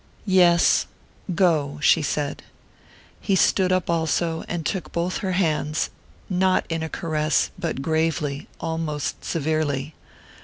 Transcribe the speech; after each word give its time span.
"Yes 0.25 0.87
go," 1.35 1.77
she 1.79 2.01
said. 2.01 2.41
He 3.19 3.35
stood 3.35 3.71
up 3.71 3.87
also, 3.87 4.43
and 4.47 4.65
took 4.65 4.91
both 4.91 5.17
her 5.17 5.33
hands, 5.33 5.91
not 6.27 6.65
in 6.69 6.81
a 6.81 6.89
caress, 6.89 7.51
but 7.55 7.83
gravely, 7.83 8.47
almost 8.59 9.23
severely. 9.23 9.93